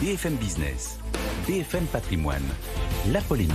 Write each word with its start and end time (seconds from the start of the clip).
BFM 0.00 0.34
Business, 0.34 0.98
BFM 1.48 1.86
Patrimoine, 1.86 2.44
la 3.10 3.22
polémique. 3.22 3.54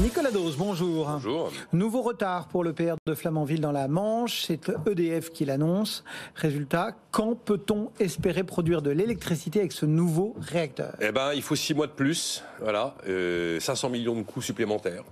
Nicolas 0.00 0.32
Dose, 0.32 0.56
bonjour. 0.56 1.06
Bonjour. 1.06 1.52
Nouveau 1.72 2.02
retard 2.02 2.48
pour 2.48 2.64
le 2.64 2.72
PR 2.72 2.96
de 3.06 3.14
Flamanville 3.14 3.60
dans 3.60 3.70
la 3.70 3.86
Manche, 3.86 4.42
c'est 4.42 4.68
EDF 4.90 5.30
qui 5.30 5.44
l'annonce. 5.44 6.02
Résultat, 6.34 6.90
quand 7.12 7.36
peut-on 7.36 7.92
espérer 8.00 8.42
produire 8.42 8.82
de 8.82 8.90
l'électricité 8.90 9.60
avec 9.60 9.70
ce 9.70 9.86
nouveau 9.86 10.34
réacteur? 10.40 10.96
Eh 11.00 11.12
ben, 11.12 11.32
il 11.32 11.42
faut 11.42 11.54
six 11.54 11.72
mois 11.72 11.86
de 11.86 11.92
plus, 11.92 12.42
voilà, 12.60 12.96
euh, 13.06 13.60
500 13.60 13.90
millions 13.90 14.16
de 14.16 14.22
coûts 14.22 14.42
supplémentaires 14.42 15.04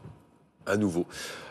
à 0.66 0.76
nouveau. 0.76 1.06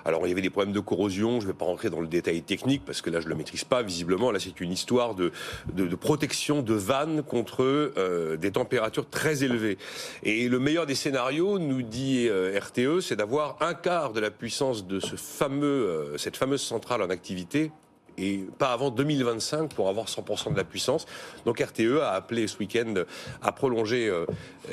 Alors 0.05 0.25
il 0.25 0.29
y 0.29 0.32
avait 0.32 0.41
des 0.41 0.50
problèmes 0.50 0.73
de 0.73 0.79
corrosion, 0.79 1.39
je 1.39 1.47
ne 1.47 1.52
vais 1.52 1.57
pas 1.57 1.65
rentrer 1.65 1.89
dans 1.89 2.00
le 2.00 2.07
détail 2.07 2.43
technique 2.43 2.84
parce 2.86 3.02
que 3.02 3.09
là 3.09 3.20
je 3.20 3.25
ne 3.25 3.29
le 3.29 3.36
maîtrise 3.36 3.64
pas 3.64 3.82
visiblement. 3.82 4.32
Là 4.32 4.39
c'est 4.39 4.61
une 4.61 4.71
histoire 4.71 5.15
de, 5.15 5.32
de, 5.73 5.95
protection 5.95 6.61
de 6.61 6.73
vannes 6.73 7.23
contre 7.23 7.64
euh, 7.64 8.38
des 8.38 8.51
températures 8.51 9.09
très 9.09 9.43
élevées. 9.43 9.78
Et 10.23 10.47
le 10.47 10.59
meilleur 10.59 10.86
des 10.86 10.96
scénarios, 10.96 11.57
nous 11.59 11.82
dit 11.82 12.28
euh, 12.29 12.59
RTE, 12.59 13.01
c'est 13.01 13.15
d'avoir 13.15 13.57
un 13.61 13.73
quart 13.73 14.14
de 14.14 14.20
la 14.20 14.32
puissance 14.32 14.86
de 14.86 15.00
ce 15.00 15.15
fameux, 15.15 15.65
euh, 15.65 16.18
cette 16.18 16.37
fameuse 16.37 16.61
centrale 16.61 17.01
en 17.01 17.09
activité 17.09 17.71
et 18.18 18.46
pas 18.57 18.71
avant 18.71 18.89
2025 18.89 19.74
pour 19.74 19.89
avoir 19.89 20.07
100% 20.07 20.51
de 20.51 20.57
la 20.57 20.64
puissance. 20.64 21.06
Donc 21.46 21.60
RTE 21.60 22.01
a 22.01 22.11
appelé 22.11 22.47
ce 22.47 22.57
week-end 22.57 22.93
à 23.42 23.51
prolonger 23.51 24.07
euh, 24.07 24.25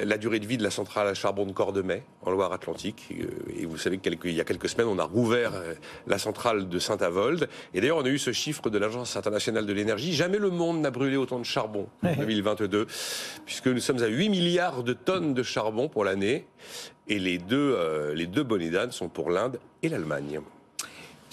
la 0.04 0.18
durée 0.18 0.38
de 0.38 0.46
vie 0.46 0.56
de 0.56 0.62
la 0.62 0.70
centrale 0.70 1.08
à 1.08 1.14
charbon 1.14 1.46
de 1.46 1.52
Cordemais 1.52 2.04
en 2.22 2.30
Loire-Atlantique. 2.30 3.08
Euh, 3.12 3.60
et 3.60 3.66
vous 3.66 3.76
savez 3.76 3.98
qu'il 3.98 4.32
y 4.32 4.40
a 4.40 4.44
quelques 4.44 4.68
semaines, 4.68 4.88
on 4.88 4.98
a 4.98 5.04
rouvert 5.04 5.52
euh, 5.54 5.74
la 6.06 6.18
centrale 6.18 6.68
de 6.68 6.78
Saint-Avold. 6.78 7.48
Et 7.74 7.80
d'ailleurs, 7.80 7.98
on 7.98 8.04
a 8.04 8.08
eu 8.08 8.18
ce 8.18 8.32
chiffre 8.32 8.70
de 8.70 8.78
l'Agence 8.78 9.16
internationale 9.16 9.66
de 9.66 9.72
l'énergie. 9.72 10.12
Jamais 10.12 10.38
le 10.38 10.50
monde 10.50 10.80
n'a 10.80 10.90
brûlé 10.90 11.16
autant 11.16 11.38
de 11.38 11.44
charbon 11.44 11.88
en 12.02 12.14
2022, 12.14 12.86
puisque 13.44 13.66
nous 13.66 13.80
sommes 13.80 14.02
à 14.02 14.06
8 14.06 14.28
milliards 14.28 14.82
de 14.82 14.92
tonnes 14.92 15.34
de 15.34 15.42
charbon 15.42 15.88
pour 15.88 16.04
l'année. 16.04 16.46
Et 17.08 17.18
les 17.18 17.38
deux, 17.38 17.76
les 18.14 18.26
deux 18.26 18.44
bonnets 18.44 18.70
sont 18.90 19.08
pour 19.08 19.30
l'Inde 19.30 19.58
et 19.82 19.88
l'Allemagne. 19.88 20.40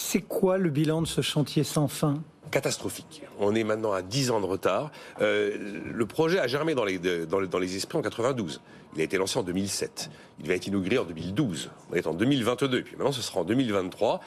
C'est 0.01 0.21
quoi 0.21 0.57
le 0.57 0.69
bilan 0.69 1.01
de 1.01 1.07
ce 1.07 1.19
chantier 1.19 1.65
sans 1.65 1.89
fin? 1.89 2.23
Catastrophique. 2.49 3.23
On 3.39 3.55
est 3.55 3.63
maintenant 3.63 3.93
à 3.93 4.01
10 4.01 4.31
ans 4.31 4.41
de 4.41 4.45
retard. 4.45 4.91
Euh, 5.21 5.81
le 5.91 6.05
projet 6.05 6.39
a 6.39 6.47
germé 6.47 6.75
dans 6.75 6.85
les, 6.85 6.99
dans, 6.99 7.59
les 7.59 7.75
esprits 7.75 7.97
en 7.97 8.01
92. 8.01 8.61
Il 8.95 9.01
a 9.01 9.03
été 9.03 9.17
lancé 9.17 9.37
en 9.37 9.43
2007. 9.43 10.09
Il 10.41 10.47
va 10.47 10.55
être 10.55 10.65
inauguré 10.65 10.97
en 10.97 11.03
2012. 11.03 11.69
On 11.91 11.95
est 11.95 12.07
en 12.07 12.13
2022. 12.13 12.79
Et 12.79 12.81
puis 12.81 12.95
maintenant, 12.95 13.11
ce 13.11 13.21
sera 13.21 13.41
en 13.41 13.43
2023. 13.43 14.19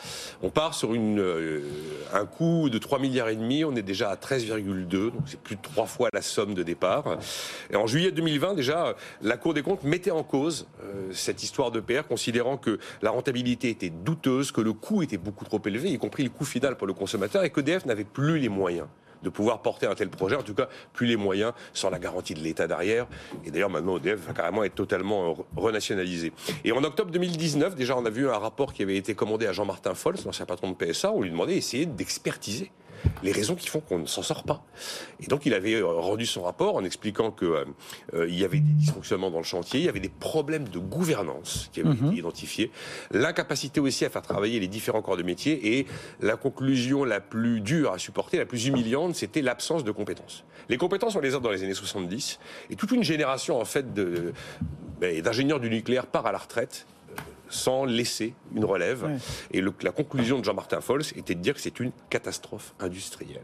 On 0.43 0.51
part 0.51 0.75
sur 0.75 0.91
euh, 0.93 1.63
un 2.13 2.27
coût 2.27 2.69
de 2.71 2.79
3 2.79 3.01
milliards 3.01 3.29
et 3.29 3.35
demi. 3.35 3.65
On 3.65 3.75
est 3.75 3.83
déjà 3.83 4.11
à 4.11 4.15
13,2. 4.15 4.87
Donc 4.87 5.13
c'est 5.27 5.41
plus 5.41 5.57
de 5.57 5.63
trois 5.63 5.87
fois 5.87 6.11
la 6.13 6.23
somme 6.23 6.55
de 6.55 6.63
départ. 6.63 7.19
Et 7.71 7.77
en 7.77 7.87
juillet 7.87 8.13
2020, 8.13 8.55
déjà, 8.55 8.95
la 9.21 9.37
Cour 9.37 9.55
des 9.55 9.63
comptes 9.63 9.83
mettait 9.83 10.13
en 10.13 10.23
cause 10.23 10.67
euh, 10.85 11.11
cette 11.13 11.43
histoire 11.43 11.71
de 11.71 11.81
PR, 11.81 12.07
considérant 12.07 12.57
que 12.57 12.79
la 13.01 13.11
rentabilité 13.11 13.71
était 13.71 13.91
douteuse, 13.91 14.53
que 14.53 14.61
le 14.61 14.73
coût 14.73 15.03
était 15.03 15.19
beaucoup 15.19 15.45
trop 15.45 15.61
élevé, 15.65 15.91
y 15.91 15.99
compris 15.99 16.23
le 16.23 16.31
coût 16.31 16.45
final 16.45 16.77
pour 16.77 16.87
le 16.87 16.93
consommateur, 16.93 17.43
et 17.43 17.51
qu'EDF 17.51 17.87
n'avait 17.87 18.05
plus 18.13 18.39
les 18.39 18.49
moyens 18.49 18.87
de 19.23 19.31
pouvoir 19.31 19.63
porter 19.63 19.87
un 19.87 19.95
tel 19.95 20.09
projet, 20.09 20.37
en 20.37 20.43
tout 20.43 20.55
cas 20.55 20.69
plus 20.93 21.07
les 21.07 21.17
moyens 21.17 21.53
sans 21.73 21.91
la 21.91 21.99
garantie 21.99 22.35
de 22.35 22.41
l'État 22.41 22.67
derrière. 22.67 23.07
Et 23.45 23.51
d'ailleurs 23.51 23.71
maintenant 23.71 23.97
EDF 23.97 24.21
va 24.27 24.33
carrément 24.33 24.65
être 24.65 24.75
totalement 24.75 25.37
renationalisé. 25.57 26.33
Et 26.65 26.73
en 26.73 26.83
octobre 26.85 27.11
2019, 27.11 27.75
déjà 27.75 27.97
on 27.97 28.05
a 28.05 28.11
vu 28.11 28.29
un 28.29 28.39
rapport 28.39 28.73
qui 28.73 28.83
avait 28.83 28.97
été 28.97 29.15
commandé 29.15 29.47
à 29.47 29.53
Jean-Martin 29.53 29.95
Foll, 29.95 30.17
l'ancien 30.25 30.47
patron 30.47 30.71
de 30.73 30.75
PSA, 30.75 31.13
on 31.13 31.23
lui 31.23 31.31
demandait 31.31 31.55
d'essayer 31.55 31.87
d'expertiser 31.87 32.71
les 33.23 33.33
raisons 33.33 33.55
qui 33.55 33.69
font 33.69 33.81
qu'on 33.81 33.99
ne 33.99 34.07
s'en 34.07 34.23
sort 34.23 34.45
pas. 34.45 34.65
Et 35.21 35.27
donc 35.27 35.47
il 35.47 35.55
avait 35.55 35.75
euh, 35.75 35.87
rendu 35.87 36.27
son 36.27 36.43
rapport 36.43 36.77
en 36.77 36.85
expliquant 36.85 37.31
qu'il 37.31 37.49
euh, 37.49 37.65
euh, 38.15 38.29
y 38.29 38.45
avait 38.45 38.61
des 38.61 38.73
dysfonctionnements 38.73 39.31
dans 39.31 39.39
le 39.39 39.45
chantier, 39.45 39.81
il 39.81 39.87
y 39.87 39.89
avait 39.89 40.01
des 40.01 40.09
problèmes 40.09 40.69
de 40.69 40.79
gouvernance 40.79 41.71
qui 41.73 41.81
avaient 41.81 41.91
mhm. 41.91 42.09
été 42.09 42.17
identifiés, 42.17 42.71
l'incapacité 43.11 43.81
aussi 43.81 44.05
à 44.05 44.11
faire 44.11 44.23
travailler 44.23 44.61
les 44.61 44.69
différents 44.69 45.03
corps 45.03 45.17
de 45.17 45.23
métier 45.23 45.79
et 45.79 45.87
la 46.21 46.37
conclusion 46.37 47.05
la 47.05 47.21
plus 47.21 47.61
dure 47.61 47.93
à 47.93 47.99
supporter, 47.99 48.39
la 48.39 48.47
plus 48.47 48.67
humiliante, 48.67 49.15
c'était 49.15 49.43
l'absence 49.43 49.85
de 49.85 49.91
compétences. 49.91 50.45
Les 50.69 50.77
compétences, 50.77 51.17
on 51.17 51.21
les 51.21 51.35
a 51.35 51.41
dans 51.41 51.51
les 51.51 51.63
années 51.65 51.75
70 51.75 52.39
et 52.71 52.77
toute 52.77 52.93
une 52.93 53.03
génération 53.03 53.61
en 53.61 53.65
fait 53.65 53.93
ben, 53.93 55.21
d'ingénieurs 55.21 55.61
du 55.61 55.71
nucléaire 55.71 56.07
part 56.07 56.27
à 56.27 56.33
la 56.33 56.39
retraite 56.39 56.87
sans 57.53 57.85
laisser 57.85 58.35
une 58.55 58.65
relève. 58.65 59.19
Et 59.53 59.61
la 59.61 59.93
conclusion 59.93 60.39
de 60.39 60.45
Jean-Martin 60.45 60.81
Fols 60.81 61.03
était 61.17 61.35
de 61.35 61.41
dire 61.41 61.55
que 61.55 61.61
c'est 61.61 61.81
une 61.81 61.93
catastrophe 62.11 62.75
industrielle. 62.81 63.41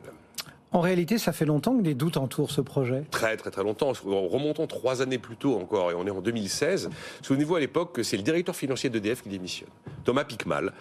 En 0.71 0.81
réalité, 0.81 1.17
ça 1.17 1.33
fait 1.33 1.47
longtemps 1.47 1.75
que 1.79 1.83
des 1.83 1.95
doutes 1.95 2.19
entourent 2.19 2.51
ce 2.51 2.61
projet. 2.61 3.05
Très, 3.11 3.39
très, 3.39 3.51
très 3.51 3.63
longtemps. 3.63 3.93
Remontons 4.05 4.67
trois 4.67 5.01
années 5.01 5.17
plus 5.17 5.37
tôt 5.37 5.57
encore, 5.57 5.91
et 5.91 5.95
on 5.95 6.07
est 6.07 6.11
en 6.11 6.21
2016. 6.21 6.91
Souvenez-vous 7.23 7.57
à 7.57 7.61
l'époque 7.61 7.95
que 7.95 8.03
c'est 8.03 8.19
le 8.19 8.23
directeur 8.23 8.55
financier 8.55 8.91
d'EDF 8.91 9.23
qui 9.23 9.31
démissionne, 9.31 9.71
Thomas 10.05 10.25
Pickmal. 10.25 10.75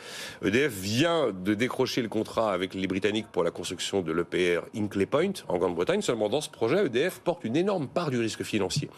EDF 0.44 0.74
vient 0.74 1.32
de 1.32 1.54
décrocher 1.54 2.02
le 2.02 2.10
contrat 2.10 2.52
avec 2.52 2.74
les 2.74 2.86
Britanniques 2.86 3.28
pour 3.32 3.46
la 3.46 3.52
construction 3.52 4.02
de 4.02 4.12
l'EPR 4.12 4.66
Inclay 4.76 5.06
Point 5.06 5.34
en 5.48 5.58
Grande-Bretagne. 5.58 6.02
Seulement 6.02 6.28
dans 6.28 6.42
ce 6.42 6.50
projet, 6.50 6.86
EDF 6.86 7.20
porte 7.20 7.46
une 7.46 7.56
énorme 7.56 7.88
part 7.88 8.12
du 8.12 8.20
risque 8.20 8.44
financier. 8.44 8.90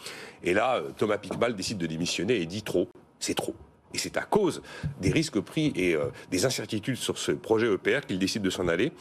Et 0.42 0.54
là, 0.54 0.82
Thomas 0.96 1.18
Pickmal 1.18 1.54
décide 1.54 1.78
de 1.78 1.86
démissionner 1.86 2.40
et 2.40 2.46
dit 2.46 2.64
trop, 2.64 2.88
c'est 3.20 3.34
trop. 3.34 3.54
Et 3.92 3.98
c'est 3.98 4.16
à 4.16 4.22
cause 4.22 4.62
des 5.00 5.10
risques 5.10 5.40
pris 5.40 5.72
et 5.74 5.94
euh, 5.94 6.06
des 6.30 6.44
incertitudes 6.44 6.96
sur 6.96 7.18
ce 7.18 7.32
projet 7.32 7.72
EPR 7.72 8.06
qu'il 8.06 8.18
décide 8.18 8.42
de 8.42 8.50
s'en 8.50 8.68
aller. 8.68 8.92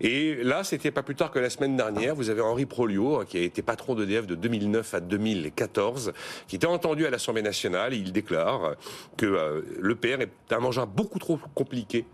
Et 0.00 0.42
là, 0.42 0.64
c'était 0.64 0.90
pas 0.90 1.02
plus 1.02 1.14
tard 1.14 1.30
que 1.30 1.38
la 1.38 1.50
semaine 1.50 1.76
dernière, 1.76 2.14
vous 2.14 2.30
avez 2.30 2.40
Henri 2.40 2.64
Prolio, 2.64 3.20
hein, 3.20 3.24
qui 3.28 3.38
a 3.38 3.42
été 3.42 3.60
patron 3.62 3.94
d'EDF 3.94 4.26
de 4.26 4.34
2009 4.34 4.94
à 4.94 5.00
2014, 5.00 6.12
qui 6.46 6.56
était 6.56 6.66
entendu 6.66 7.04
à 7.06 7.10
l'Assemblée 7.10 7.42
nationale. 7.42 7.92
Et 7.92 7.98
il 7.98 8.12
déclare 8.12 8.74
que 9.16 9.26
euh, 9.26 9.60
l'EPR 9.82 10.22
est 10.22 10.52
un 10.52 10.64
engin 10.64 10.86
beaucoup 10.86 11.18
trop 11.18 11.38
compliqué 11.54 12.06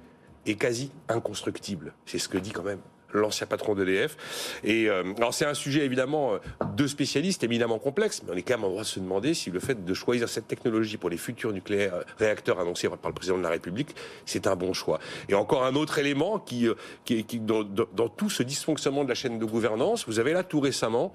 et 0.46 0.56
quasi 0.56 0.90
inconstructible. 1.08 1.94
C'est 2.04 2.18
ce 2.18 2.28
que 2.28 2.38
dit 2.38 2.50
quand 2.50 2.64
même 2.64 2.80
l'ancien 3.14 3.47
patron 3.47 3.75
d'EDF. 3.75 4.60
Et 4.64 4.88
euh, 4.88 5.14
alors 5.16 5.32
c'est 5.32 5.47
un 5.47 5.54
sujet 5.54 5.84
évidemment 5.84 6.34
euh, 6.34 6.38
de 6.76 6.86
spécialistes 6.86 7.42
éminemment 7.44 7.78
complexe, 7.78 8.22
mais 8.25 8.32
on 8.32 8.36
est 8.36 8.42
quand 8.42 8.54
même 8.54 8.64
en 8.64 8.70
droit 8.70 8.82
de 8.82 8.88
se 8.88 9.00
demander 9.00 9.34
si 9.34 9.50
le 9.50 9.60
fait 9.60 9.84
de 9.84 9.94
choisir 9.94 10.28
cette 10.28 10.48
technologie 10.48 10.97
pour 10.97 11.10
les 11.10 11.16
futurs 11.16 11.52
nucléaires 11.52 11.94
euh, 11.94 12.02
réacteurs 12.19 12.60
annoncés 12.60 12.88
par 12.88 13.10
le 13.10 13.14
président 13.14 13.38
de 13.38 13.42
la 13.42 13.50
République, 13.50 13.94
c'est 14.26 14.47
un 14.47 14.56
bon 14.56 14.72
choix. 14.72 14.98
Et 15.28 15.34
encore 15.34 15.64
un 15.64 15.75
autre 15.75 15.98
élément 15.98 16.38
qui, 16.38 16.69
qui, 17.04 17.25
qui 17.25 17.38
dans, 17.38 17.62
dans 17.62 18.08
tout 18.08 18.30
ce 18.30 18.42
dysfonctionnement 18.42 19.04
de 19.04 19.08
la 19.08 19.14
chaîne 19.14 19.38
de 19.38 19.44
gouvernance, 19.44 20.06
vous 20.06 20.19
avez 20.19 20.32
là 20.32 20.42
tout 20.42 20.60
récemment 20.60 21.12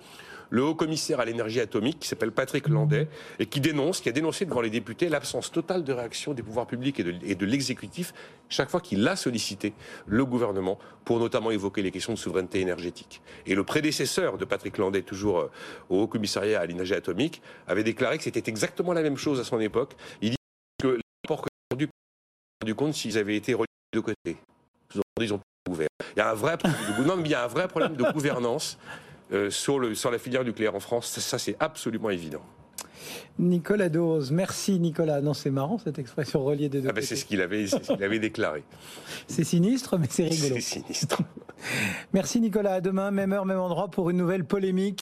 le 0.49 0.63
haut 0.63 0.75
commissaire 0.75 1.19
à 1.19 1.25
l'énergie 1.25 1.59
atomique 1.59 1.99
qui 1.99 2.07
s'appelle 2.07 2.31
Patrick 2.31 2.67
Landais 2.67 3.07
et 3.39 3.45
qui 3.45 3.61
dénonce, 3.61 4.01
qui 4.01 4.09
a 4.09 4.11
dénoncé 4.11 4.45
devant 4.45 4.61
les 4.61 4.69
députés 4.69 5.09
l'absence 5.09 5.51
totale 5.51 5.83
de 5.83 5.93
réaction 5.93 6.33
des 6.33 6.43
pouvoirs 6.43 6.67
publics 6.67 6.99
et 6.99 7.03
de, 7.03 7.11
de 7.11 7.45
l'exécutif 7.45 8.13
chaque 8.49 8.69
fois 8.69 8.81
qu'il 8.81 9.07
a 9.07 9.15
sollicité 9.15 9.73
le 10.05 10.25
gouvernement 10.25 10.77
pour 11.05 11.19
notamment 11.19 11.51
évoquer 11.51 11.81
les 11.81 11.91
questions 11.91 12.13
de 12.13 12.17
souveraineté 12.17 12.59
énergétique. 12.59 13.21
Et 13.45 13.55
le 13.55 13.63
prédécesseur 13.63 14.37
de 14.37 14.45
Patrick 14.45 14.77
Landais, 14.77 15.03
toujours 15.03 15.39
euh, 15.39 15.51
au 15.89 16.01
haut 16.01 16.07
commissariat 16.07 16.59
à 16.59 16.65
l'énergie 16.65 16.93
atomique, 16.93 17.41
avait 17.67 17.83
déclaré 17.83 18.17
que 18.17 18.23
c'était 18.23 18.49
exactement 18.49 18.93
la 18.93 19.01
même 19.01 19.17
chose 19.17 19.39
à 19.39 19.43
son 19.43 19.59
époque. 19.59 19.95
Il 20.21 20.31
dit 20.31 20.37
que 20.81 20.87
les 20.87 21.01
rapports 21.23 21.43
que 21.43 21.49
rendu 21.71 21.89
rendu 22.61 22.75
compte 22.75 22.93
s'ils 22.93 23.17
avaient 23.17 23.35
été 23.35 23.53
reliés 23.53 23.67
de 23.93 23.99
côté. 23.99 24.37
Ils 25.21 25.33
ont 25.33 25.39
ouvert. 25.69 25.87
Il 26.15 26.19
y 26.19 26.21
a 26.21 26.31
un 26.31 26.33
vrai 26.33 26.57
problème 26.57 26.79
de, 26.97 27.03
non, 27.03 27.21
il 27.23 27.29
y 27.29 27.35
a 27.35 27.43
un 27.43 27.47
vrai 27.47 27.67
problème 27.67 27.95
de 27.95 28.03
gouvernance 28.11 28.77
euh, 29.31 29.49
sur 29.49 29.79
la 29.79 30.19
filière 30.19 30.43
nucléaire 30.43 30.75
en 30.75 30.79
France. 30.79 31.07
Ça, 31.07 31.37
c'est 31.37 31.55
absolument 31.59 32.09
évident. 32.09 32.43
Nicolas 33.37 33.89
Dose, 33.89 34.31
merci 34.31 34.79
Nicolas. 34.79 35.21
Non, 35.21 35.33
c'est 35.33 35.49
marrant 35.49 35.77
cette 35.77 35.99
expression 35.99 36.43
reliée 36.43 36.69
des 36.69 36.81
deux. 36.81 36.89
Ah 36.89 36.93
ben 36.93 37.03
c'est 37.03 37.15
ce 37.15 37.25
qu'il 37.25 37.41
avait, 37.41 37.65
avait 38.01 38.19
déclaré. 38.19 38.63
c'est 39.27 39.43
sinistre, 39.43 39.97
mais 39.97 40.07
c'est 40.09 40.25
rigolo. 40.25 40.55
C'est 40.55 40.81
sinistre. 40.81 41.21
merci 42.13 42.41
Nicolas. 42.41 42.73
À 42.73 42.81
demain, 42.81 43.11
même 43.11 43.33
heure, 43.33 43.45
même 43.45 43.59
endroit 43.59 43.87
pour 43.87 44.09
une 44.09 44.17
nouvelle 44.17 44.45
polémique. 44.45 44.97